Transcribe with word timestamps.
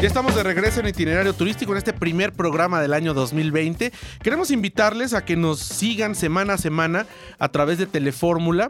Ya 0.00 0.06
estamos 0.06 0.36
de 0.36 0.44
regreso 0.44 0.78
en 0.78 0.86
itinerario 0.86 1.32
turístico 1.32 1.72
en 1.72 1.78
este 1.78 1.92
primer 1.92 2.32
programa 2.32 2.80
del 2.80 2.94
año 2.94 3.14
2020. 3.14 3.92
Queremos 4.22 4.52
invitarles 4.52 5.12
a 5.12 5.24
que 5.24 5.34
nos 5.34 5.58
sigan 5.58 6.14
semana 6.14 6.52
a 6.52 6.58
semana 6.58 7.06
a 7.40 7.48
través 7.48 7.78
de 7.78 7.86
Telefórmula 7.86 8.68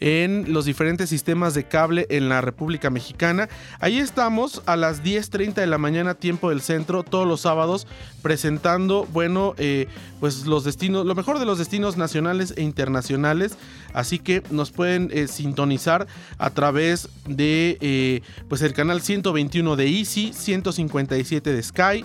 en 0.00 0.52
los 0.52 0.64
diferentes 0.64 1.10
sistemas 1.10 1.54
de 1.54 1.64
cable 1.64 2.06
en 2.10 2.28
la 2.28 2.40
República 2.40 2.90
Mexicana. 2.90 3.48
Ahí 3.80 3.98
estamos 3.98 4.62
a 4.66 4.76
las 4.76 5.02
10.30 5.02 5.54
de 5.54 5.66
la 5.66 5.78
mañana, 5.78 6.14
tiempo 6.14 6.50
del 6.50 6.60
centro, 6.60 7.02
todos 7.02 7.26
los 7.26 7.40
sábados, 7.40 7.86
presentando, 8.22 9.06
bueno, 9.12 9.54
eh, 9.58 9.88
pues 10.20 10.46
los 10.46 10.64
destinos, 10.64 11.04
lo 11.06 11.14
mejor 11.14 11.38
de 11.38 11.46
los 11.46 11.58
destinos 11.58 11.96
nacionales 11.96 12.54
e 12.56 12.62
internacionales. 12.62 13.56
Así 13.92 14.18
que 14.18 14.42
nos 14.50 14.70
pueden 14.70 15.10
eh, 15.12 15.26
sintonizar 15.26 16.06
a 16.38 16.50
través 16.50 17.08
de 17.26 17.78
eh, 17.80 18.22
pues 18.48 18.62
el 18.62 18.74
canal 18.74 19.00
121 19.00 19.76
de 19.76 19.88
Easy, 19.88 20.32
157 20.72 21.52
de 21.52 21.62
Sky, 21.62 22.04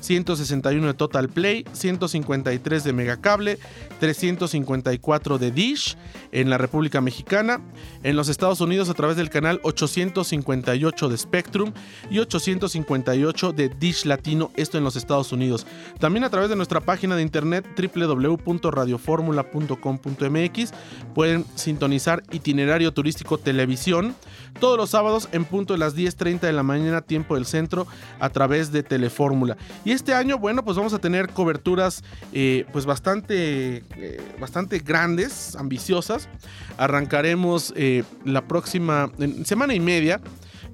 161 0.00 0.86
de 0.86 0.94
Total 0.94 1.28
Play, 1.28 1.64
153 1.72 2.84
de 2.84 2.92
Megacable, 2.92 3.58
354 4.00 5.38
de 5.38 5.50
Dish 5.50 5.96
en 6.32 6.50
la 6.50 6.58
República 6.58 7.00
Mexicana, 7.00 7.60
en 8.02 8.16
los 8.16 8.28
Estados 8.28 8.60
Unidos 8.60 8.88
a 8.88 8.94
través 8.94 9.16
del 9.16 9.30
canal 9.30 9.60
858 9.62 11.08
de 11.08 11.18
Spectrum 11.18 11.72
y 12.10 12.18
858 12.18 13.52
de 13.52 13.68
Dish 13.68 14.04
Latino, 14.04 14.50
esto 14.56 14.78
en 14.78 14.84
los 14.84 14.96
Estados 14.96 15.32
Unidos. 15.32 15.66
También 15.98 16.24
a 16.24 16.30
través 16.30 16.50
de 16.50 16.56
nuestra 16.56 16.80
página 16.80 17.14
de 17.16 17.22
internet 17.22 17.66
www.radioformula.com.mx 17.76 20.72
pueden 21.14 21.44
sintonizar 21.54 22.22
itinerario 22.30 22.92
turístico 22.92 23.38
televisión 23.38 24.14
todos 24.60 24.76
los 24.76 24.90
sábados 24.90 25.28
en 25.32 25.44
punto 25.44 25.74
de 25.74 25.78
las 25.78 25.96
10.30 25.96 26.40
de 26.40 26.52
la 26.52 26.62
mañana 26.62 27.02
tiempo 27.02 27.34
del 27.34 27.46
centro 27.46 27.86
a 28.18 28.30
través 28.30 28.72
de 28.72 28.82
Telefórmula. 28.82 29.56
Y 29.88 29.92
este 29.92 30.12
año, 30.12 30.36
bueno, 30.36 30.62
pues 30.66 30.76
vamos 30.76 30.92
a 30.92 30.98
tener 30.98 31.30
coberturas 31.30 32.04
eh, 32.34 32.66
pues 32.74 32.84
bastante, 32.84 33.82
eh, 33.96 34.20
bastante 34.38 34.80
grandes, 34.80 35.56
ambiciosas. 35.56 36.28
Arrancaremos 36.76 37.72
eh, 37.74 38.04
la 38.26 38.46
próxima 38.46 39.10
semana 39.46 39.72
y 39.72 39.80
media 39.80 40.20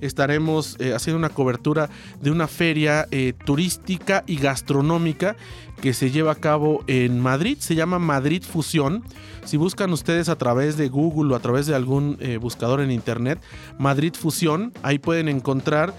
estaremos 0.00 0.76
haciendo 0.94 1.16
una 1.16 1.28
cobertura 1.28 1.88
de 2.20 2.32
una 2.32 2.48
feria 2.48 3.06
turística 3.46 4.24
y 4.26 4.36
gastronómica 4.36 5.36
que 5.80 5.94
se 5.94 6.10
lleva 6.10 6.32
a 6.32 6.34
cabo 6.34 6.82
en 6.88 7.20
Madrid. 7.20 7.56
Se 7.60 7.76
llama 7.76 8.00
Madrid 8.00 8.42
Fusión. 8.42 9.04
Si 9.44 9.56
buscan 9.56 9.92
ustedes 9.92 10.28
a 10.28 10.36
través 10.36 10.76
de 10.76 10.88
Google 10.88 11.32
o 11.32 11.36
a 11.36 11.40
través 11.40 11.66
de 11.66 11.76
algún 11.76 12.18
buscador 12.40 12.80
en 12.80 12.90
internet, 12.90 13.40
Madrid 13.78 14.12
Fusión, 14.18 14.72
ahí 14.82 14.98
pueden 14.98 15.28
encontrar 15.28 15.94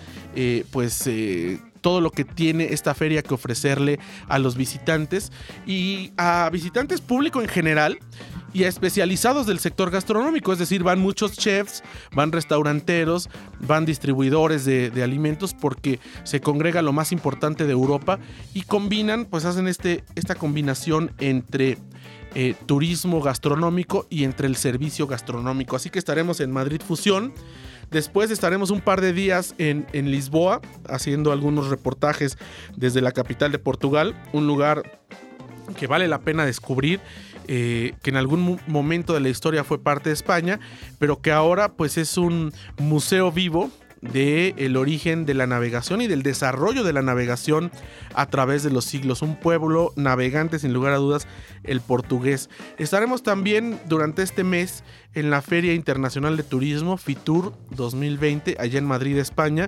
pues 0.72 1.10
todo 1.86 2.02
lo 2.02 2.10
que 2.10 2.26
tiene 2.26 2.74
esta 2.74 2.96
feria 2.96 3.22
que 3.22 3.36
ofrecerle 3.36 4.00
a 4.28 4.40
los 4.40 4.58
visitantes 4.58 5.32
y 5.68 6.14
a 6.18 6.50
visitantes 6.52 7.00
público 7.00 7.44
en 7.44 7.48
general 7.48 8.00
y 8.54 8.64
a 8.64 8.68
especializados 8.68 9.46
del 9.46 9.60
sector 9.60 9.92
gastronómico, 9.92 10.52
es 10.52 10.58
decir, 10.58 10.82
van 10.82 11.00
muchos 11.00 11.34
chefs, 11.34 11.84
van 12.12 12.32
restauranteros, 12.32 13.30
van 13.60 13.86
distribuidores 13.86 14.66
de, 14.66 15.04
alimentos 15.04 15.54
porque 15.54 16.00
se 16.24 16.42
congrega 16.42 16.82
lo 16.82 16.92
más 16.92 17.12
importante 17.12 17.68
de 17.68 17.74
Europa 17.74 18.18
y 18.56 18.64
combinan, 18.64 19.26
pues 19.26 19.46
hacen 19.46 19.68
este, 19.68 20.04
esta 20.16 20.34
combinación 20.34 21.12
entre 21.20 21.78
eh, 22.34 22.56
turismo 22.66 23.22
gastronómico 23.22 24.08
y 24.10 24.24
entre 24.24 24.48
el 24.48 24.56
servicio 24.56 25.06
gastronómico. 25.06 25.76
Así 25.76 25.92
que 25.92 26.00
estaremos 26.00 26.40
en 26.40 26.52
Madrid 26.52 26.82
Fusión 26.82 27.32
Después 27.92 28.32
estaremos 28.32 28.72
un 28.72 28.82
par 28.82 29.02
de 29.02 29.14
días 29.14 29.56
en, 29.58 29.86
Lisboa 29.94 30.62
haciendo 30.88 31.32
algunos 31.32 31.70
reportajes 31.70 32.38
desde 32.76 33.02
la 33.02 33.12
capital 33.12 33.52
de 33.52 33.60
Portugal, 33.60 34.16
un 34.34 34.48
lugar 34.48 35.00
que 35.78 35.88
vale 35.88 36.08
la 36.08 36.20
pena 36.20 36.46
descubrir. 36.46 37.00
Eh, 37.48 37.94
que 38.02 38.10
en 38.10 38.18
algún 38.18 38.60
momento 38.66 39.14
de 39.14 39.20
la 39.20 39.30
historia 39.30 39.64
fue 39.64 39.78
parte 39.78 40.10
de 40.10 40.14
España, 40.14 40.60
pero 40.98 41.22
que 41.22 41.32
ahora 41.32 41.74
pues 41.74 41.96
es 42.00 42.18
un 42.18 42.52
museo 42.80 43.32
vivo 43.32 43.70
del 44.12 44.54
el 44.58 44.78
origen 44.78 45.26
de 45.26 45.34
la 45.34 45.48
navegación 45.48 46.02
y 46.02 46.08
del 46.08 46.24
desarrollo 46.24 46.84
de 46.84 46.94
la 46.94 47.02
navegación 47.02 47.72
a 48.14 48.28
través 48.28 48.64
de 48.64 48.72
los 48.72 48.86
siglos. 48.86 49.22
Un 49.22 49.36
pueblo 49.36 49.94
navegante, 49.96 50.60
sin 50.60 50.74
lugar 50.74 50.94
a 50.94 50.98
dudas, 50.98 51.28
el 51.64 51.82
portugués. 51.82 52.50
Estaremos 52.78 53.24
también 53.24 53.80
durante 53.88 54.24
este 54.24 54.44
mes 54.44 54.84
en 55.14 55.30
la 55.30 55.42
Feria 55.42 55.74
Internacional 55.74 56.38
de 56.38 56.44
Turismo, 56.44 56.98
FITUR 56.98 57.54
2020, 57.72 58.58
allá 58.60 58.78
en 58.78 58.86
Madrid, 58.86 59.18
España, 59.18 59.68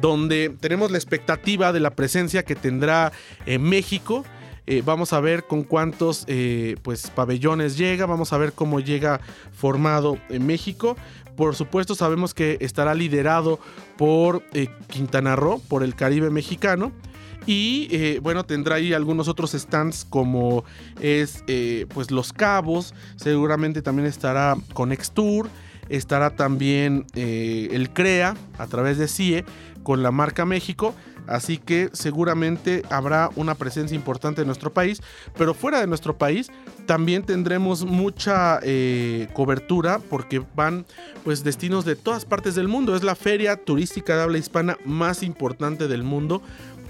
donde 0.00 0.54
tenemos 0.60 0.90
la 0.90 0.98
expectativa 0.98 1.72
de 1.72 1.80
la 1.80 1.90
presencia 1.90 2.44
que 2.44 2.54
tendrá 2.54 3.12
en 3.46 3.62
México. 3.62 4.24
Eh, 4.66 4.82
vamos 4.84 5.12
a 5.12 5.20
ver 5.20 5.44
con 5.44 5.62
cuántos 5.62 6.24
eh, 6.26 6.76
pues, 6.82 7.10
pabellones 7.10 7.76
llega, 7.76 8.06
vamos 8.06 8.32
a 8.32 8.38
ver 8.38 8.52
cómo 8.52 8.80
llega 8.80 9.20
formado 9.52 10.18
en 10.30 10.46
México. 10.46 10.96
Por 11.36 11.54
supuesto 11.54 11.94
sabemos 11.94 12.32
que 12.32 12.56
estará 12.60 12.94
liderado 12.94 13.58
por 13.98 14.42
eh, 14.52 14.68
Quintana 14.88 15.36
Roo, 15.36 15.60
por 15.68 15.82
el 15.82 15.94
Caribe 15.94 16.30
mexicano. 16.30 16.92
Y 17.46 18.18
bueno, 18.20 18.46
tendrá 18.46 18.76
ahí 18.76 18.94
algunos 18.94 19.28
otros 19.28 19.52
stands 19.52 20.06
como 20.08 20.64
es 20.98 21.44
pues 21.92 22.10
Los 22.10 22.32
Cabos, 22.32 22.94
seguramente 23.16 23.82
también 23.82 24.08
estará 24.08 24.56
Conextour, 24.72 25.50
estará 25.90 26.30
también 26.30 27.04
el 27.12 27.90
CREA 27.90 28.34
a 28.56 28.66
través 28.66 28.96
de 28.96 29.08
CIE 29.08 29.44
con 29.82 30.02
la 30.02 30.10
marca 30.10 30.46
México 30.46 30.94
Así 31.26 31.58
que 31.58 31.90
seguramente 31.92 32.82
habrá 32.90 33.30
una 33.36 33.54
presencia 33.54 33.94
importante 33.94 34.42
en 34.42 34.46
nuestro 34.46 34.72
país, 34.72 35.02
pero 35.36 35.54
fuera 35.54 35.80
de 35.80 35.86
nuestro 35.86 36.16
país 36.16 36.50
también 36.86 37.24
tendremos 37.24 37.84
mucha 37.84 38.60
eh, 38.62 39.28
cobertura 39.32 39.98
porque 39.98 40.42
van 40.54 40.84
pues 41.24 41.44
destinos 41.44 41.84
de 41.84 41.96
todas 41.96 42.24
partes 42.24 42.54
del 42.54 42.68
mundo. 42.68 42.94
Es 42.94 43.02
la 43.02 43.14
feria 43.14 43.56
turística 43.56 44.16
de 44.16 44.22
habla 44.22 44.38
hispana 44.38 44.76
más 44.84 45.22
importante 45.22 45.88
del 45.88 46.02
mundo 46.02 46.42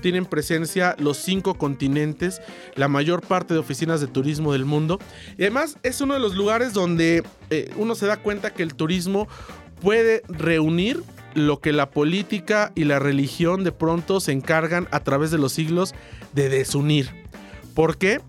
tienen 0.05 0.27
presencia 0.27 0.97
los 0.99 1.16
cinco 1.16 1.55
continentes, 1.55 2.43
la 2.75 2.89
mayor 2.89 3.22
parte 3.22 3.55
de 3.55 3.61
oficinas 3.61 4.03
de 4.03 4.06
turismo 4.06 4.53
del 4.53 4.66
mundo. 4.66 4.99
Y 5.39 5.45
además 5.45 5.78
es 5.83 6.03
uno 6.03 6.12
de 6.12 6.21
los 6.21 6.34
lugares 6.34 6.75
donde 6.75 7.22
eh, 7.49 7.71
uno 7.78 7.95
se 7.95 8.05
da 8.05 8.19
cuenta 8.19 8.53
que 8.53 8.62
el 8.62 8.75
turismo 8.75 9.28
puede 9.81 10.22
reunir 10.28 11.03
lo 11.34 11.61
que 11.61 11.72
la 11.72 11.91
política 11.91 12.72
y 12.75 12.84
la 12.84 12.99
religión 12.99 13.65
de 13.65 13.72
pronto 13.72 14.21
se 14.21 14.33
encargan 14.33 14.89
a 14.91 15.00
través 15.00 15.31
de 15.31 15.39
los 15.39 15.53
siglos 15.53 15.95
de 16.33 16.49
desunir. 16.49 17.11
¿Por 17.75 17.99
qué? 17.99 18.21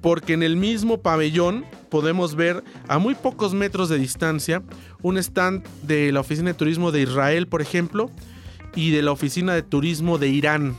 Porque 0.00 0.32
en 0.32 0.42
el 0.42 0.56
mismo 0.56 1.00
pabellón 1.00 1.64
podemos 1.90 2.34
ver 2.34 2.64
a 2.88 2.98
muy 2.98 3.14
pocos 3.14 3.54
metros 3.54 3.88
de 3.88 3.98
distancia 3.98 4.62
un 5.02 5.18
stand 5.18 5.64
de 5.82 6.12
la 6.12 6.20
Oficina 6.20 6.48
de 6.48 6.54
Turismo 6.54 6.90
de 6.90 7.02
Israel, 7.02 7.46
por 7.46 7.62
ejemplo, 7.62 8.10
y 8.74 8.90
de 8.90 9.02
la 9.02 9.12
Oficina 9.12 9.54
de 9.54 9.62
Turismo 9.62 10.18
de 10.18 10.28
Irán 10.28 10.76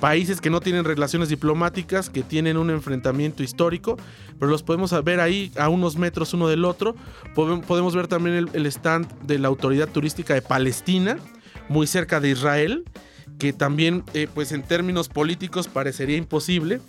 países 0.00 0.40
que 0.40 0.50
no 0.50 0.60
tienen 0.60 0.84
relaciones 0.84 1.28
diplomáticas, 1.28 2.10
que 2.10 2.22
tienen 2.22 2.56
un 2.56 2.70
enfrentamiento 2.70 3.42
histórico, 3.42 3.96
pero 4.38 4.50
los 4.50 4.62
podemos 4.62 4.92
ver 5.04 5.20
ahí 5.20 5.50
a 5.58 5.68
unos 5.68 5.96
metros 5.96 6.34
uno 6.34 6.48
del 6.48 6.64
otro. 6.64 6.94
Podemos 7.34 7.94
ver 7.94 8.06
también 8.06 8.48
el, 8.52 8.66
stand 8.66 9.10
de 9.22 9.38
la 9.38 9.48
Autoridad 9.48 9.88
Turística 9.88 10.34
de 10.34 10.42
Palestina, 10.42 11.18
muy 11.68 11.86
cerca 11.86 12.20
de 12.20 12.30
Israel, 12.30 12.84
que 13.38 13.52
también, 13.52 14.04
eh, 14.14 14.28
pues 14.32 14.52
en 14.52 14.62
términos 14.62 15.08
políticos 15.08 15.68
parecería 15.68 16.16
imposible. 16.16 16.80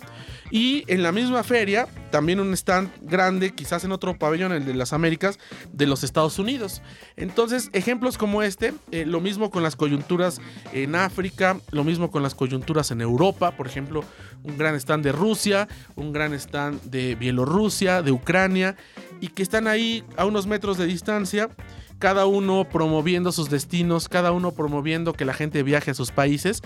Y 0.50 0.84
en 0.86 1.02
la 1.02 1.12
misma 1.12 1.42
feria, 1.42 1.86
también 2.10 2.40
un 2.40 2.54
stand 2.54 2.90
grande, 3.02 3.50
quizás 3.50 3.84
en 3.84 3.92
otro 3.92 4.18
pabellón, 4.18 4.52
el 4.52 4.64
de 4.64 4.72
las 4.72 4.94
Américas, 4.94 5.38
de 5.72 5.86
los 5.86 6.04
Estados 6.04 6.38
Unidos. 6.38 6.80
Entonces, 7.16 7.68
ejemplos 7.74 8.16
como 8.16 8.42
este, 8.42 8.72
eh, 8.90 9.04
lo 9.04 9.20
mismo 9.20 9.50
con 9.50 9.62
las 9.62 9.76
coyunturas 9.76 10.40
en 10.72 10.94
África, 10.94 11.60
lo 11.70 11.84
mismo 11.84 12.10
con 12.10 12.22
las 12.22 12.34
coyunturas 12.34 12.90
en 12.90 13.02
Europa, 13.02 13.50
por 13.50 13.66
ejemplo, 13.66 14.04
un 14.42 14.56
gran 14.56 14.74
stand 14.74 15.04
de 15.04 15.12
Rusia, 15.12 15.68
un 15.96 16.14
gran 16.14 16.32
stand 16.32 16.80
de 16.84 17.14
Bielorrusia, 17.14 18.00
de 18.00 18.12
Ucrania, 18.12 18.74
y 19.20 19.28
que 19.28 19.42
están 19.42 19.66
ahí 19.66 20.02
a 20.16 20.24
unos 20.24 20.46
metros 20.46 20.78
de 20.78 20.86
distancia 20.86 21.50
cada 21.98 22.26
uno 22.26 22.68
promoviendo 22.68 23.32
sus 23.32 23.50
destinos, 23.50 24.08
cada 24.08 24.32
uno 24.32 24.52
promoviendo 24.52 25.12
que 25.12 25.24
la 25.24 25.34
gente 25.34 25.62
viaje 25.62 25.90
a 25.90 25.94
sus 25.94 26.12
países. 26.12 26.62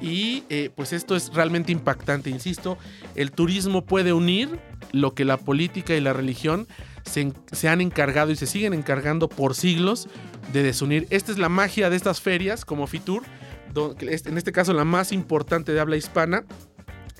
Y 0.00 0.44
eh, 0.50 0.70
pues 0.74 0.92
esto 0.92 1.16
es 1.16 1.32
realmente 1.32 1.72
impactante, 1.72 2.30
insisto, 2.30 2.76
el 3.14 3.30
turismo 3.30 3.84
puede 3.84 4.12
unir 4.12 4.60
lo 4.92 5.14
que 5.14 5.24
la 5.24 5.38
política 5.38 5.94
y 5.94 6.00
la 6.00 6.12
religión 6.12 6.66
se, 7.04 7.32
se, 7.52 7.68
han 7.68 7.80
encargado 7.80 8.30
y 8.30 8.36
se 8.36 8.46
siguen 8.46 8.74
encargando 8.74 9.28
por 9.28 9.54
siglos 9.54 10.08
de 10.52 10.62
desunir. 10.62 11.06
Esta 11.10 11.32
es 11.32 11.38
la 11.38 11.48
magia 11.48 11.90
de 11.90 11.96
estas 11.96 12.20
ferias 12.20 12.64
como 12.64 12.86
Fitur, 12.86 13.22
en 13.74 14.38
este 14.38 14.52
caso 14.52 14.72
la 14.72 14.84
más 14.84 15.12
importante 15.12 15.72
de 15.72 15.80
habla 15.80 15.96
hispana. 15.96 16.44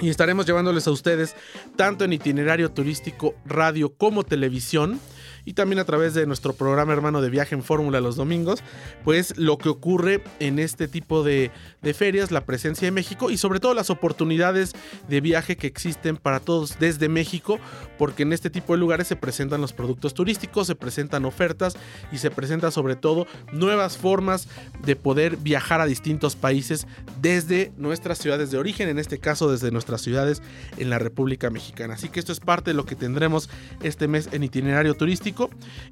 Y 0.01 0.09
estaremos 0.09 0.45
llevándoles 0.45 0.89
a 0.89 0.91
ustedes 0.91 1.37
tanto 1.77 2.05
en 2.05 2.13
itinerario 2.13 2.73
turístico, 2.73 3.37
radio 3.45 3.95
como 3.95 4.25
televisión 4.25 4.99
y 5.45 5.55
también 5.55 5.79
a 5.79 5.85
través 5.85 6.15
de 6.15 6.27
nuestro 6.27 6.55
programa 6.55 6.93
hermano 6.93 7.21
de 7.21 7.31
viaje 7.31 7.55
en 7.55 7.63
fórmula 7.63 8.01
los 8.01 8.17
domingos, 8.17 8.63
pues 9.05 9.37
lo 9.37 9.59
que 9.59 9.69
ocurre 9.69 10.23
en 10.41 10.59
este 10.59 10.89
tipo 10.89 11.23
de, 11.23 11.51
ferias, 11.95 12.31
la 12.31 12.45
presencia 12.45 12.87
de 12.87 12.93
México 12.93 13.31
y 13.31 13.37
sobre 13.37 13.61
todo 13.61 13.75
las 13.75 13.91
oportunidades 13.91 14.73
de 15.09 15.21
viaje 15.21 15.57
que 15.57 15.67
existen 15.67 16.17
para 16.17 16.41
todos 16.41 16.79
desde 16.79 17.09
México, 17.09 17.59
porque 17.99 18.23
en 18.23 18.33
este 18.33 18.51
tipo 18.51 18.73
de 18.73 18.79
lugares 18.79 19.07
se 19.07 19.17
presentan 19.17 19.61
los 19.61 19.73
productos 19.73 20.15
turísticos, 20.15 20.67
se 20.67 20.75
presentan 20.75 21.25
ofertas 21.25 21.77
y 22.11 22.19
se 22.19 22.31
presentan 22.31 22.73
sobre 22.73 22.97
todo 22.97 23.27
nuevas 23.53 23.97
formas 23.97 24.49
de 24.85 24.97
poder 24.97 25.37
viajar 25.37 25.81
a 25.81 25.87
distintos 25.87 26.37
países 26.37 26.87
desde 27.21 27.73
nuestras 27.77 28.19
ciudades 28.19 28.51
de 28.51 28.59
origen, 28.59 28.89
en 28.89 28.99
este 28.99 29.19
caso 29.19 29.51
desde 29.51 29.71
nuestras 29.71 30.01
ciudades 30.01 30.43
en 30.79 30.91
la 30.91 30.99
República 30.99 31.51
Mexicana. 31.51 31.95
Así 31.95 32.09
que 32.09 32.21
esto 32.21 32.33
es 32.33 32.41
parte 32.41 32.71
de 32.71 32.75
lo 32.75 32.87
que 32.87 32.97
tendremos 32.97 33.51
este 33.83 34.09
mes 34.09 34.29
en 34.33 34.43
itinerario 34.45 34.95
turístico. 34.95 35.34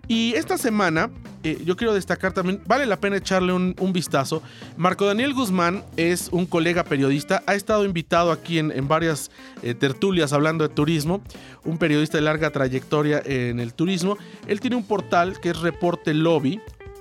Y 0.09 0.35
esta 0.35 0.59
semana 0.59 1.11
eh, 1.45 1.61
yo 1.65 1.77
quiero 1.77 1.93
destacar 1.93 2.33
también, 2.33 2.61
vale 2.67 2.87
la 2.87 3.01
pena 3.01 3.17
echarle 3.17 3.53
un, 3.53 3.75
vistazo. 3.93 4.43
Marco 4.77 5.07
Daniel 5.07 5.35
Guzmán 5.35 5.83
es 5.97 6.29
un 6.31 6.47
colega 6.47 6.85
periodista, 6.85 7.43
ha 7.47 7.55
estado 7.55 7.85
invitado 7.85 8.31
aquí 8.31 8.59
en, 8.59 8.87
varias 8.87 9.33
eh, 9.63 9.75
tertulias 9.75 10.33
hablando 10.33 10.67
de 10.67 10.73
turismo, 10.73 11.21
un 11.65 11.79
periodista 11.79 12.19
de 12.19 12.23
larga 12.23 12.51
trayectoria 12.51 13.21
en 13.25 13.59
el 13.59 13.75
turismo. 13.75 14.17
Él 14.47 14.61
tiene 14.61 14.77
un 14.77 14.85
portal 14.85 15.41
que 15.41 15.51
es 15.51 15.61
Reporte 15.61 16.15
Lobby, 16.15 16.61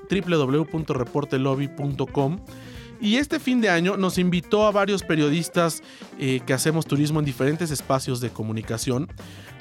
www.reportelobby.com. 0.09 2.39
Y 2.99 3.15
este 3.15 3.39
fin 3.39 3.61
de 3.61 3.69
año 3.69 3.95
nos 3.97 4.17
invitó 4.19 4.67
a 4.67 4.71
varios 4.71 5.01
periodistas 5.01 5.81
eh, 6.19 6.41
que 6.45 6.53
hacemos 6.53 6.85
turismo 6.85 7.17
en 7.19 7.25
diferentes 7.25 7.71
espacios 7.71 8.21
de 8.21 8.29
comunicación 8.29 9.07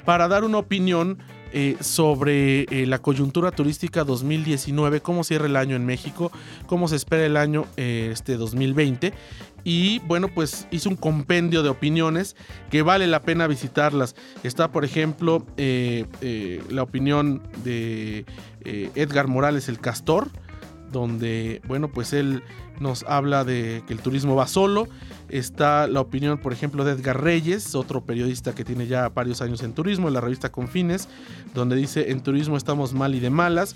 para 0.05 0.27
dar 0.27 0.43
una 0.43 0.59
opinión 0.59 1.17
eh, 1.53 1.77
sobre 1.79 2.61
eh, 2.63 2.85
la 2.85 2.99
coyuntura 2.99 3.51
turística 3.51 4.03
2019, 4.03 5.01
cómo 5.01 5.23
cierra 5.23 5.45
el 5.45 5.55
año 5.55 5.75
en 5.75 5.85
México, 5.85 6.31
cómo 6.67 6.87
se 6.87 6.95
espera 6.95 7.25
el 7.25 7.37
año 7.37 7.65
este 7.77 8.37
2020. 8.37 9.13
Y 9.63 9.99
bueno, 9.99 10.27
pues 10.33 10.67
hizo 10.71 10.89
un 10.89 10.95
compendio 10.95 11.61
de 11.61 11.69
opiniones 11.69 12.35
que 12.69 12.81
vale 12.81 13.05
la 13.07 13.21
pena 13.21 13.47
visitarlas. 13.47 14.15
Está, 14.43 14.71
por 14.71 14.85
ejemplo, 14.85 15.45
la 15.57 16.83
opinión 16.83 17.43
de 17.63 18.25
Edgar 18.65 19.27
Morales, 19.27 19.69
el 19.69 19.79
castor, 19.79 20.29
donde, 20.91 21.61
bueno, 21.67 21.87
pues 21.89 22.13
él 22.13 22.43
nos 22.79 23.03
habla 23.03 23.43
de 23.43 23.83
que 23.87 23.93
el 23.93 23.99
turismo 23.99 24.35
va 24.35 24.47
solo. 24.47 24.87
Está 25.29 25.87
la 25.87 26.01
opinión, 26.01 26.37
por 26.37 26.51
ejemplo, 26.51 26.83
de 26.83 26.91
Edgar 26.91 27.23
Reyes, 27.23 27.73
otro 27.75 28.01
periodista 28.03 28.53
que 28.53 28.65
tiene 28.65 28.87
ya 28.87 29.07
varios 29.09 29.41
años 29.41 29.63
en 29.63 29.73
turismo, 29.73 30.07
en 30.07 30.13
la 30.13 30.21
revista 30.21 30.51
Confines, 30.51 31.07
donde 31.53 31.75
dice, 31.75 32.11
en 32.11 32.21
turismo 32.21 32.57
estamos 32.57 32.93
mal 32.93 33.15
y 33.15 33.19
de 33.19 33.29
malas. 33.29 33.75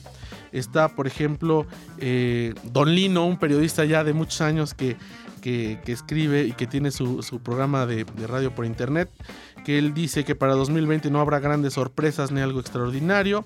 Está, 0.51 0.89
por 0.89 1.07
ejemplo, 1.07 1.65
eh, 1.99 2.53
Don 2.63 2.93
Lino, 2.93 3.25
un 3.25 3.37
periodista 3.37 3.85
ya 3.85 4.03
de 4.03 4.13
muchos 4.13 4.41
años 4.41 4.73
que, 4.73 4.97
que, 5.41 5.79
escribe 5.85 6.45
y 6.45 6.53
que 6.53 6.65
tiene 6.65 6.89
su, 6.91 7.39
programa 7.43 7.85
de, 7.85 8.03
de 8.03 8.27
radio 8.27 8.53
por 8.53 8.65
internet, 8.65 9.09
que 9.63 9.77
él 9.77 9.93
dice 9.93 10.25
que 10.25 10.33
para 10.33 10.53
2020 10.55 11.11
no 11.11 11.21
habrá 11.21 11.39
grandes 11.39 11.73
sorpresas 11.73 12.31
ni 12.31 12.41
algo 12.41 12.59
extraordinario. 12.59 13.45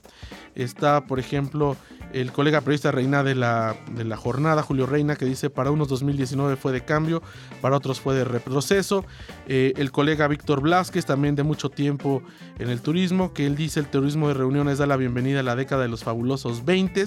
Está, 0.56 1.06
por 1.06 1.20
ejemplo, 1.20 1.76
el 2.14 2.32
colega 2.32 2.62
periodista 2.62 2.92
Reina 2.92 3.24
de 3.24 3.36
la, 3.36 3.76
de 3.96 4.04
la 4.04 4.18
jornada, 4.18 4.64
Julio 4.64 4.86
Reina, 4.86 5.16
que 5.16 5.26
dice 5.26 5.50
para 5.50 5.72
unos 5.72 5.88
2019 5.88 6.56
fue 6.56 6.72
de 6.72 6.82
cambio, 6.82 7.22
para 7.62 7.76
otros 7.76 8.00
fue 8.00 8.16
de 8.16 8.24
retroceso. 8.24 9.06
Eh, 9.48 9.74
el 9.78 9.92
colega 9.92 10.28
Víctor 10.28 10.62
Blasquez, 10.62 11.06
también 11.06 11.36
de 11.36 11.44
mucho 11.44 11.70
tiempo 11.70 12.24
en 12.58 12.70
el 12.70 12.82
turismo, 12.82 13.34
que 13.34 13.46
él 13.46 13.56
dice 13.56 13.80
el 13.80 13.88
turismo 13.88 14.28
de 14.28 14.34
reuniones 14.34 14.78
da 14.78 14.86
la 14.86 14.98
bienvenida 14.98 15.42
a 15.42 15.44
la 15.44 15.56
década 15.56 15.84
de 15.84 15.90
los 15.90 16.04
fabulosos 16.04 16.66
20. 16.66 17.06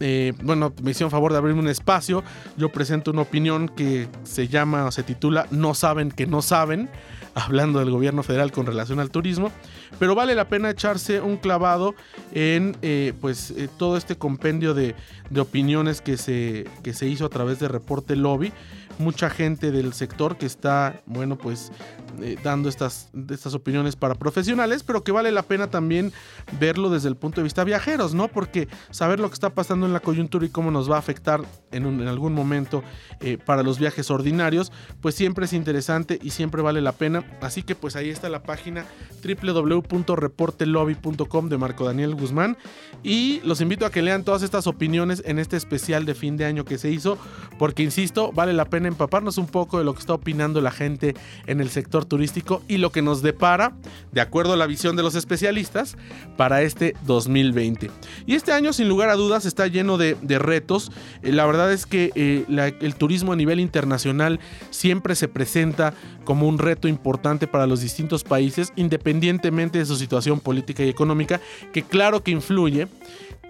Eh, 0.00 0.32
bueno, 0.42 0.72
me 0.82 0.90
hicieron 0.90 1.10
favor 1.10 1.32
de 1.32 1.38
abrirme 1.38 1.60
un 1.60 1.68
espacio. 1.68 2.24
Yo 2.56 2.70
presento 2.70 3.10
una 3.10 3.22
opinión 3.22 3.68
que 3.68 4.08
se 4.24 4.48
llama 4.48 4.86
o 4.86 4.90
se 4.90 5.02
titula 5.02 5.46
No 5.50 5.74
saben 5.74 6.10
que 6.10 6.26
no 6.26 6.42
saben 6.42 6.88
hablando 7.34 7.78
del 7.78 7.90
gobierno 7.90 8.22
federal 8.22 8.52
con 8.52 8.66
relación 8.66 9.00
al 9.00 9.10
turismo, 9.10 9.50
pero 9.98 10.14
vale 10.14 10.34
la 10.34 10.48
pena 10.48 10.70
echarse 10.70 11.20
un 11.20 11.36
clavado 11.36 11.94
en 12.32 12.76
eh, 12.82 13.12
pues 13.20 13.50
eh, 13.52 13.68
todo 13.78 13.96
este 13.96 14.16
compendio 14.16 14.74
de, 14.74 14.94
de, 15.30 15.40
opiniones 15.40 16.00
que 16.00 16.16
se, 16.16 16.66
que 16.82 16.92
se 16.92 17.06
hizo 17.06 17.26
a 17.26 17.30
través 17.30 17.58
de 17.58 17.68
Reporte 17.68 18.16
Lobby 18.16 18.52
mucha 18.98 19.30
gente 19.30 19.70
del 19.70 19.92
sector 19.92 20.36
que 20.36 20.46
está, 20.46 21.00
bueno, 21.06 21.36
pues 21.36 21.72
eh, 22.20 22.36
dando 22.42 22.68
estas, 22.68 23.10
estas 23.30 23.54
opiniones 23.54 23.96
para 23.96 24.14
profesionales, 24.14 24.82
pero 24.82 25.02
que 25.02 25.12
vale 25.12 25.32
la 25.32 25.42
pena 25.42 25.68
también 25.68 26.12
verlo 26.60 26.90
desde 26.90 27.08
el 27.08 27.16
punto 27.16 27.40
de 27.40 27.44
vista 27.44 27.64
viajeros, 27.64 28.12
¿no? 28.14 28.28
Porque 28.28 28.68
saber 28.90 29.18
lo 29.18 29.28
que 29.28 29.34
está 29.34 29.50
pasando 29.50 29.86
en 29.86 29.92
la 29.92 30.00
coyuntura 30.00 30.44
y 30.44 30.50
cómo 30.50 30.70
nos 30.70 30.90
va 30.90 30.96
a 30.96 30.98
afectar 30.98 31.40
en, 31.70 32.06
algún 32.06 32.34
momento 32.34 32.82
eh, 33.20 33.38
para 33.38 33.62
los 33.62 33.78
viajes 33.78 34.10
ordinarios, 34.10 34.72
pues 35.00 35.14
siempre 35.14 35.46
es 35.46 35.54
interesante 35.54 36.18
y 36.22 36.30
siempre 36.30 36.62
vale 36.62 36.80
la 36.80 36.92
pena. 36.92 37.24
Así 37.40 37.62
que 37.62 37.74
pues 37.74 37.96
ahí 37.96 38.10
está 38.10 38.28
la 38.28 38.42
página 38.42 38.84
www.reportelobby.com 39.24 41.48
de 41.48 41.58
Marco 41.58 41.84
Daniel 41.84 42.14
Guzmán 42.14 42.56
y 43.02 43.40
los 43.44 43.60
invito 43.60 43.86
a 43.86 43.90
que 43.90 44.02
lean 44.02 44.24
todas 44.24 44.42
estas 44.42 44.66
opiniones 44.66 45.22
en 45.24 45.38
este 45.38 45.56
especial 45.56 46.04
de 46.04 46.14
fin 46.14 46.36
de 46.36 46.44
año 46.44 46.64
que 46.64 46.78
se 46.78 46.90
hizo, 46.90 47.18
porque 47.58 47.82
insisto, 47.82 48.32
vale 48.32 48.52
la 48.52 48.66
pena 48.66 48.81
empaparnos 48.86 49.38
un 49.38 49.46
poco 49.46 49.78
de 49.78 49.84
lo 49.84 49.94
que 49.94 50.00
está 50.00 50.14
opinando 50.14 50.60
la 50.60 50.70
gente 50.70 51.14
en 51.46 51.60
el 51.60 51.70
sector 51.70 52.04
turístico 52.04 52.62
y 52.68 52.78
lo 52.78 52.92
que 52.92 53.02
nos 53.02 53.22
depara, 53.22 53.74
de 54.12 54.20
acuerdo 54.20 54.52
a 54.52 54.56
la 54.56 54.66
visión 54.66 54.96
de 54.96 55.02
los 55.02 55.14
especialistas, 55.14 55.96
para 56.36 56.62
este 56.62 56.94
2020. 57.06 57.90
Y 58.26 58.34
este 58.34 58.52
año, 58.52 58.72
sin 58.72 58.88
lugar 58.88 59.08
a 59.08 59.16
dudas, 59.16 59.44
está 59.44 59.66
lleno 59.66 59.98
de, 59.98 60.16
retos. 60.38 60.90
Eh, 61.22 61.32
la 61.32 61.46
verdad 61.46 61.72
es 61.72 61.86
que 61.86 62.10
eh, 62.14 62.44
el 62.80 62.94
turismo 62.94 63.32
a 63.32 63.36
nivel 63.36 63.60
internacional 63.60 64.40
siempre 64.70 65.14
se 65.14 65.28
presenta 65.28 65.94
como 66.24 66.46
un 66.48 66.58
reto 66.58 66.88
importante 66.88 67.46
para 67.46 67.66
los 67.66 67.80
distintos 67.80 68.24
países, 68.24 68.72
independientemente 68.76 69.78
de 69.78 69.86
su 69.86 69.96
situación 69.96 70.40
política 70.40 70.82
y 70.84 70.88
económica, 70.88 71.40
que 71.72 71.82
claro 71.82 72.22
que 72.22 72.30
influye 72.30 72.88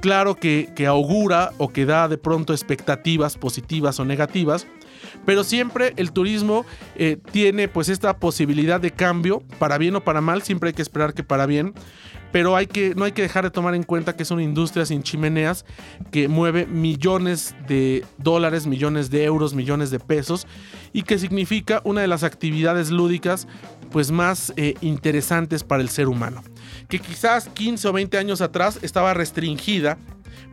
claro 0.01 0.35
que, 0.35 0.69
que, 0.75 0.87
augura 0.87 1.53
o 1.59 1.69
que 1.69 1.87
da 1.87 2.09
de 2.09 2.19
pronto 2.19 2.53
expectativas 2.53 3.39
positivas 3.39 4.01
o 4.01 4.05
negativas, 4.05 4.67
pero 5.25 5.45
siempre 5.45 5.93
el 5.97 6.13
turismo 6.13 6.65
eh, 6.97 7.19
tiene 7.31 7.69
pues 7.69 7.89
esta 7.89 8.17
posibilidad 8.17 8.81
de 8.81 8.91
cambio, 8.91 9.43
para 9.59 9.79
bien 9.79 9.97
o 9.97 10.05
para 10.05 10.21
mal, 10.21 10.43
siempre 10.43 10.69
hay 10.69 10.75
que 10.75 10.83
esperar 10.83 11.15
que 11.15 11.23
para 11.23 11.47
bien, 11.47 11.75
pero 12.33 12.57
hay 12.57 12.67
que, 12.67 12.95
no 12.95 13.05
hay 13.05 13.13
que 13.13 13.23
dejar 13.23 13.45
de 13.45 13.51
tomar 13.51 13.75
en 13.75 13.83
cuenta 13.83 14.17
que 14.17 14.23
es 14.23 14.31
una 14.31 14.43
industria 14.43 14.87
sin 14.87 15.03
chimeneas 15.03 15.65
que 16.11 16.29
mueve 16.29 16.67
millones 16.67 17.55
de 17.69 18.05
dólares, 18.19 18.67
millones 18.67 19.11
de 19.11 19.25
euros, 19.25 19.55
millones 19.55 19.91
de 19.91 20.01
pesos 20.01 20.47
y 20.93 21.03
que 21.03 21.19
significa 21.19 21.83
una 21.85 22.01
de 22.01 22.09
las 22.09 22.25
actividades 22.25 22.91
lúdicas 22.91 23.47
pues 23.91 24.11
más 24.11 24.55
eh, 24.57 24.75
interesantes 24.81 25.63
para 25.63 25.83
el 25.83 25.91
ser 25.91 26.09
humano, 26.09 26.43
que 26.89 26.99
quizás 26.99 27.49
15 27.51 27.89
o 27.89 27.93
20 27.93 28.17
años 28.17 28.41
atrás 28.41 28.79
estaba 28.81 29.13
restringida 29.13 29.99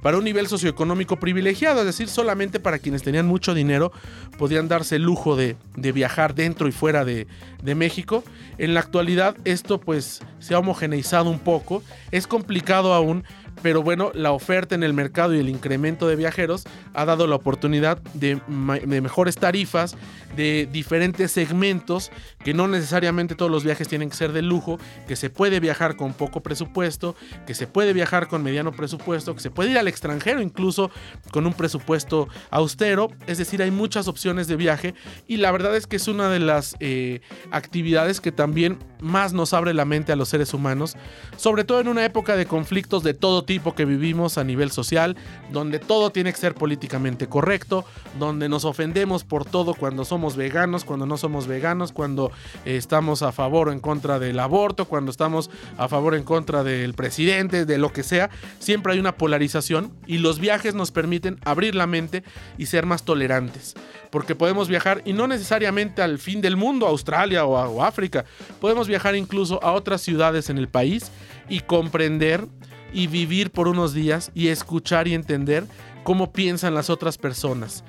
para 0.01 0.17
un 0.17 0.23
nivel 0.23 0.47
socioeconómico 0.47 1.17
privilegiado, 1.17 1.79
es 1.79 1.85
decir, 1.85 2.07
solamente 2.07 2.59
para 2.59 2.79
quienes 2.79 3.03
tenían 3.03 3.27
mucho 3.27 3.53
dinero 3.53 3.91
podían 4.37 4.67
darse 4.67 4.95
el 4.95 5.03
lujo 5.03 5.35
de, 5.35 5.55
viajar 5.75 6.35
dentro 6.35 6.67
y 6.67 6.71
fuera 6.71 7.05
de, 7.05 7.27
de, 7.61 7.75
México. 7.75 8.23
En 8.57 8.73
la 8.73 8.79
actualidad 8.79 9.35
esto 9.45 9.79
pues 9.79 10.21
se 10.39 10.53
ha 10.53 10.59
homogeneizado 10.59 11.29
un 11.29 11.39
poco, 11.39 11.83
es 12.11 12.27
complicado 12.27 12.93
aún, 12.93 13.23
pero 13.61 13.83
bueno, 13.83 14.11
la 14.13 14.31
oferta 14.31 14.75
en 14.75 14.83
el 14.83 14.93
mercado 14.93 15.33
y 15.35 15.39
el 15.39 15.49
incremento 15.49 16.07
de 16.07 16.15
viajeros 16.15 16.63
ha 16.93 17.05
dado 17.05 17.27
la 17.27 17.35
oportunidad 17.35 17.99
de, 18.13 18.39
mejores 18.47 19.35
tarifas, 19.35 19.95
de 20.35 20.67
diferentes 20.71 21.31
segmentos, 21.31 22.11
que 22.43 22.53
no 22.53 22.67
necesariamente 22.67 23.35
todos 23.35 23.51
los 23.51 23.63
viajes 23.63 23.87
tienen 23.87 24.09
que 24.09 24.15
ser 24.15 24.31
de 24.31 24.41
lujo, 24.41 24.79
que 25.07 25.15
se 25.15 25.29
puede 25.29 25.59
viajar 25.59 25.95
con 25.95 26.13
poco 26.13 26.41
presupuesto, 26.41 27.15
que 27.45 27.53
se 27.53 27.67
puede 27.67 27.93
viajar 27.93 28.27
con 28.27 28.43
mediano 28.43 28.71
presupuesto, 28.71 29.35
que 29.35 29.41
se 29.41 29.51
puede 29.51 29.71
ir 29.71 29.77
al 29.77 29.87
extranjero 29.87 30.41
incluso 30.41 30.91
con 31.31 31.45
un 31.45 31.53
presupuesto 31.53 32.29
austero, 32.51 33.09
es 33.27 33.37
decir, 33.37 33.61
hay 33.61 33.71
muchas 33.71 34.07
opciones 34.07 34.47
de 34.47 34.55
viaje 34.55 34.93
y 35.27 35.37
la 35.37 35.51
verdad 35.51 35.75
es 35.75 35.87
que 35.87 35.97
es 35.97 36.07
una 36.07 36.29
de 36.29 36.39
las 36.39 36.75
eh, 36.79 37.21
actividades 37.51 38.21
que 38.21 38.31
también 38.31 38.79
más 39.01 39.33
nos 39.33 39.53
abre 39.53 39.73
la 39.73 39.85
mente 39.85 40.11
a 40.11 40.15
los 40.15 40.29
seres 40.29 40.53
humanos, 40.53 40.95
sobre 41.37 41.63
todo 41.63 41.79
en 41.79 41.87
una 41.87 42.05
época 42.05 42.35
de 42.35 42.45
conflictos 42.45 43.03
de 43.03 43.13
todo 43.13 43.43
tipo 43.49 43.73
que 43.73 43.83
vivimos 43.83 44.37
a 44.37 44.43
nivel 44.43 44.69
social, 44.69 45.17
donde 45.51 45.79
todo 45.79 46.11
tiene 46.11 46.31
que 46.31 46.37
ser 46.37 46.53
políticamente 46.53 47.25
correcto, 47.25 47.83
donde 48.19 48.47
nos 48.47 48.63
ofendemos 48.63 49.23
por 49.23 49.43
todo 49.43 49.73
cuando 49.73 50.05
somos 50.05 50.35
veganos, 50.35 50.85
cuando 50.85 51.07
no 51.07 51.17
somos 51.17 51.47
veganos, 51.47 51.91
cuando 51.91 52.31
eh, 52.63 52.77
estamos 52.77 53.23
a 53.23 53.31
favor 53.31 53.69
o 53.69 53.71
en 53.71 53.79
contra 53.79 54.19
del 54.19 54.39
aborto, 54.39 54.85
cuando 54.85 55.09
estamos 55.09 55.49
a 55.79 55.87
favor 55.87 56.13
o 56.13 56.15
en 56.15 56.25
contra 56.25 56.63
del 56.63 56.93
presidente, 56.93 57.65
de 57.65 57.79
lo 57.79 57.91
que 57.91 58.03
sea, 58.03 58.29
siempre 58.59 58.93
hay 58.93 58.99
una 58.99 59.17
polarización 59.17 59.93
y 60.05 60.19
los 60.19 60.37
viajes 60.37 60.75
nos 60.75 60.91
permiten 60.91 61.39
abrir 61.43 61.73
la 61.73 61.87
mente 61.87 62.23
y 62.59 62.67
ser 62.67 62.85
más 62.85 63.01
tolerantes, 63.01 63.73
porque 64.11 64.35
podemos 64.35 64.67
viajar 64.67 65.01
y 65.05 65.13
no 65.13 65.25
necesariamente 65.25 66.03
al 66.03 66.19
fin 66.19 66.39
del 66.41 66.55
mundo, 66.55 66.85
Australia 66.85 67.45
o 67.45 67.83
África, 67.83 68.25
podemos 68.61 68.87
viajar 68.87 69.15
incluso 69.15 69.59
a 69.63 69.71
otras 69.71 70.01
ciudades 70.01 70.51
en 70.51 70.59
el 70.59 70.67
país 70.67 71.11
y 71.49 71.61
comprender 71.61 72.45
y 72.93 73.07
vivir 73.07 73.51
por 73.51 73.67
unos 73.67 73.93
días 73.93 74.31
y 74.33 74.47
escuchar 74.47 75.07
y 75.07 75.13
entender 75.13 75.65
cómo 76.03 76.31
piensan 76.31 76.73
las 76.73 76.89
otras 76.89 77.17
personas. 77.17 77.83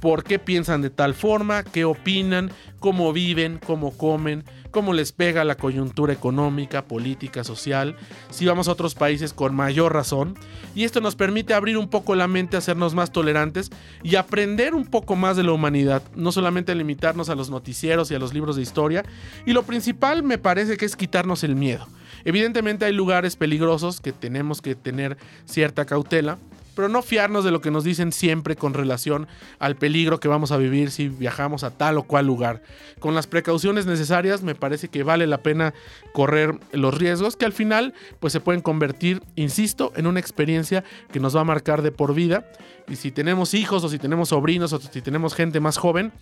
¿Por 0.00 0.24
qué 0.24 0.38
piensan 0.38 0.82
de 0.82 0.90
tal 0.90 1.14
forma? 1.14 1.62
¿Qué 1.62 1.86
opinan? 1.86 2.50
¿Cómo 2.80 3.14
viven? 3.14 3.58
¿Cómo 3.66 3.96
comen? 3.96 4.44
¿Cómo 4.70 4.92
les 4.92 5.12
pega 5.12 5.42
la 5.42 5.54
coyuntura 5.54 6.12
económica, 6.12 6.84
política, 6.84 7.44
social? 7.44 7.96
Si 8.28 8.44
vamos 8.44 8.68
a 8.68 8.72
otros 8.72 8.94
países 8.94 9.32
con 9.32 9.54
mayor 9.54 9.94
razón. 9.94 10.38
Y 10.74 10.84
esto 10.84 11.00
nos 11.00 11.16
permite 11.16 11.54
abrir 11.54 11.78
un 11.78 11.88
poco 11.88 12.14
la 12.14 12.28
mente, 12.28 12.58
hacernos 12.58 12.94
más 12.94 13.10
tolerantes 13.10 13.70
y 14.02 14.16
aprender 14.16 14.74
un 14.74 14.84
poco 14.84 15.16
más 15.16 15.38
de 15.38 15.44
la 15.44 15.52
humanidad. 15.52 16.02
No 16.14 16.30
solamente 16.30 16.74
limitarnos 16.74 17.30
a 17.30 17.34
los 17.34 17.48
noticieros 17.48 18.10
y 18.10 18.14
a 18.14 18.18
los 18.18 18.34
libros 18.34 18.56
de 18.56 18.62
historia. 18.62 19.02
Y 19.46 19.54
lo 19.54 19.62
principal 19.62 20.22
me 20.22 20.36
parece 20.36 20.76
que 20.76 20.84
es 20.84 20.94
quitarnos 20.94 21.42
el 21.42 21.56
miedo. 21.56 21.86
Evidentemente 22.26 22.84
hay 22.84 22.92
lugares 22.92 23.36
peligrosos 23.36 24.02
que 24.02 24.12
tenemos 24.12 24.60
que 24.60 24.74
tener 24.74 25.16
cierta 25.46 25.86
cautela 25.86 26.38
pero 26.76 26.90
no 26.90 27.00
fiarnos 27.00 27.42
de 27.42 27.50
lo 27.50 27.62
que 27.62 27.70
nos 27.70 27.84
dicen 27.84 28.12
siempre 28.12 28.54
con 28.54 28.74
relación 28.74 29.26
al 29.58 29.76
peligro 29.76 30.20
que 30.20 30.28
vamos 30.28 30.52
a 30.52 30.58
vivir 30.58 30.90
si 30.90 31.08
viajamos 31.08 31.64
a 31.64 31.70
tal 31.70 31.96
o 31.96 32.02
cual 32.02 32.26
lugar. 32.26 32.62
Con 33.00 33.14
las 33.14 33.26
precauciones 33.26 33.86
necesarias 33.86 34.42
me 34.42 34.54
parece 34.54 34.88
que 34.88 35.02
vale 35.02 35.26
la 35.26 35.38
pena 35.38 35.72
correr 36.12 36.54
los 36.72 36.96
riesgos 36.96 37.34
que 37.34 37.46
al 37.46 37.54
final 37.54 37.94
pues 38.20 38.34
se 38.34 38.40
pueden 38.40 38.60
convertir, 38.60 39.22
insisto, 39.36 39.90
en 39.96 40.06
una 40.06 40.20
experiencia 40.20 40.84
que 41.10 41.18
nos 41.18 41.34
va 41.34 41.40
a 41.40 41.44
marcar 41.44 41.80
de 41.80 41.92
por 41.92 42.14
vida. 42.14 42.44
Y 42.88 42.96
si 42.96 43.10
tenemos 43.10 43.54
hijos 43.54 43.82
o 43.82 43.88
si 43.88 43.98
tenemos 43.98 44.28
sobrinos 44.28 44.74
o 44.74 44.78
si 44.78 45.00
tenemos 45.00 45.34
gente 45.34 45.60
más 45.60 45.78
joven, 45.78 46.12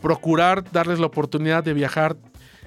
procurar 0.00 0.70
darles 0.70 1.00
la 1.00 1.06
oportunidad 1.06 1.64
de 1.64 1.74
viajar 1.74 2.16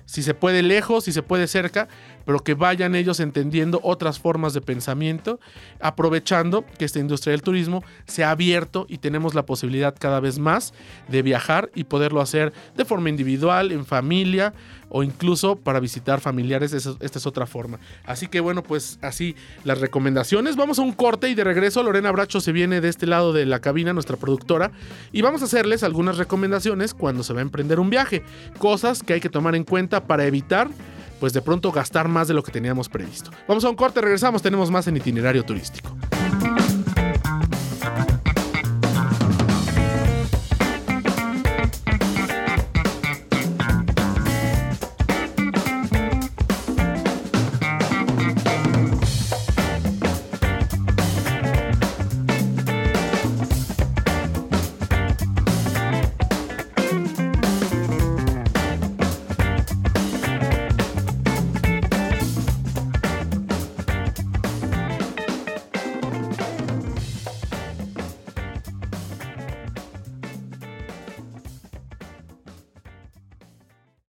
si 0.05 0.23
se 0.23 0.33
puede 0.33 0.63
lejos, 0.63 1.05
si 1.05 1.11
se 1.11 1.23
puede 1.23 1.47
cerca, 1.47 1.87
pero 2.25 2.39
que 2.39 2.53
vayan 2.53 2.95
ellos 2.95 3.19
entendiendo 3.19 3.79
otras 3.83 4.19
formas 4.19 4.53
de 4.53 4.61
pensamiento, 4.61 5.39
aprovechando 5.79 6.65
que 6.77 6.85
esta 6.85 6.99
industria 6.99 7.31
del 7.31 7.41
turismo 7.41 7.83
se 8.05 8.23
ha 8.23 8.31
abierto 8.31 8.85
y 8.87 8.99
tenemos 8.99 9.33
la 9.33 9.45
posibilidad 9.45 9.95
cada 9.97 10.19
vez 10.19 10.39
más 10.39 10.73
de 11.07 11.21
viajar 11.21 11.71
y 11.73 11.85
poderlo 11.85 12.21
hacer 12.21 12.53
de 12.75 12.85
forma 12.85 13.09
individual, 13.09 13.71
en 13.71 13.85
familia 13.85 14.53
o 14.89 15.03
incluso 15.03 15.55
para 15.55 15.79
visitar 15.79 16.19
familiares. 16.19 16.73
Esta 16.73 16.97
es 16.99 17.25
otra 17.25 17.45
forma. 17.45 17.79
Así 18.05 18.27
que 18.27 18.39
bueno, 18.39 18.63
pues 18.63 18.99
así 19.01 19.35
las 19.63 19.79
recomendaciones. 19.79 20.55
Vamos 20.55 20.79
a 20.79 20.81
un 20.81 20.93
corte 20.93 21.29
y 21.29 21.35
de 21.35 21.43
regreso 21.43 21.83
Lorena 21.83 22.11
Bracho 22.11 22.41
se 22.41 22.51
viene 22.51 22.81
de 22.81 22.89
este 22.89 23.05
lado 23.05 23.33
de 23.33 23.45
la 23.45 23.59
cabina, 23.59 23.93
nuestra 23.93 24.17
productora, 24.17 24.71
y 25.11 25.21
vamos 25.21 25.41
a 25.41 25.45
hacerles 25.45 25.83
algunas 25.83 26.17
recomendaciones 26.17 26.93
cuando 26.93 27.23
se 27.23 27.33
va 27.33 27.39
a 27.39 27.43
emprender 27.43 27.79
un 27.79 27.89
viaje. 27.89 28.23
Cosas 28.57 29.03
que 29.03 29.13
hay 29.13 29.19
que 29.19 29.29
tomar 29.29 29.55
en 29.55 29.63
para 29.89 30.25
evitar 30.25 30.69
pues 31.19 31.34
de 31.34 31.41
pronto 31.41 31.72
gastar 31.72 32.08
más 32.08 32.27
de 32.27 32.34
lo 32.34 32.43
que 32.43 32.51
teníamos 32.51 32.88
previsto. 32.88 33.31
Vamos 33.48 33.65
a 33.65 33.69
un 33.69 33.75
corte, 33.75 34.01
regresamos, 34.01 34.41
tenemos 34.41 34.72
más 34.72 34.88
en 34.88 34.98
itinerario 34.98 35.43
turístico. 35.43 35.96